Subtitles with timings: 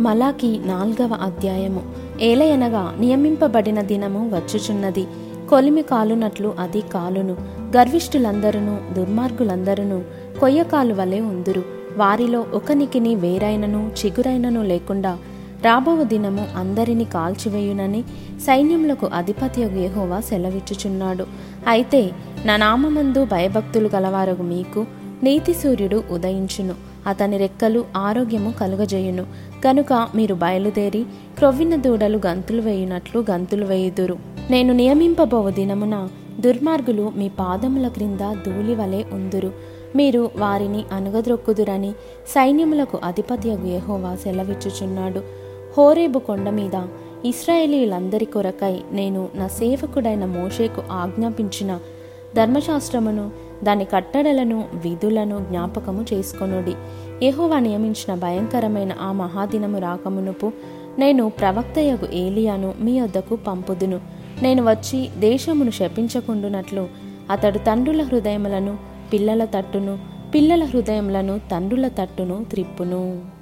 [0.00, 1.82] మలాకి నాల్గవ అధ్యాయము.
[2.20, 5.06] ఏలయనగా నియమింపబడిన దినము వచ్చుచున్నది.
[5.50, 7.36] కొలిమి కాలునట్లు అది కాలును.
[7.76, 10.00] గర్విష్ఠులందరూ దుర్మార్గులందరూ
[10.40, 11.62] కొయ్యకాలు వలె ఉందురు.
[11.96, 15.18] వారిలో ఒకనికిని వేరైనను చిగురైనను లేకుండా
[15.64, 18.02] రాబో దినము అందరిని కాల్చివేయునని
[18.46, 21.26] సైన్యములకు అధిపతి యెహోవా సెలవిచ్చుచున్నాడు.
[21.68, 22.10] అయితే
[22.44, 24.86] నా నామందు భయభక్తులు గలవారగు మీకు
[25.22, 26.74] నీతి సూర్యుడు ఉదయించును.
[27.06, 29.26] అతని రెక్కలు ఆరోగ్యము కలుగజేయును.
[29.64, 31.04] కనుక మీరు బయలుదేరి
[31.38, 34.16] క్రొవ్విన దూడలు గంతులు వేయునట్లు గంతులు వేయుదురు.
[34.50, 36.08] నేను నియమింపబోవు దినమున
[36.40, 39.52] దుర్మార్గులు మీ పాదముల క్రింద ధూళి వలె ఉందురు.
[39.96, 41.92] మీరు వారిని అనుగద్రొక్కుదురని
[42.26, 45.22] సైన్యములకు అధిపతి యెహోవా సెలవిచ్చుచున్నాడు.
[45.78, 46.86] హోరేబు కొండ మీద
[47.24, 51.78] ఇస్రాయేలీలందరి కొరకై నేను నా సేవకుడైన మోషేకు ఆజ్ఞాపించిన
[52.36, 53.30] ధర్మశాస్త్రమును
[53.64, 56.74] దాని కట్టడలను విధులను జ్ఞాపకము చేసుకొనుడి.
[57.22, 60.52] యెహోవా నియమించిన భయంకరమైన ఆ మహాదినము రాకమునుపు
[60.98, 64.00] నేను ప్రవక్తయగు ఏలియాను మీ వద్దకు పంపుదును.
[64.42, 66.88] నేను వచ్చి దేశమును శపించకుండునట్లు
[67.30, 68.78] అతడు తండ్రుల హృదయములను
[69.12, 69.98] పిల్లల తట్టును
[70.34, 73.37] పిల్లల హృదయములను తండ్రుల తట్టును త్రిప్పును.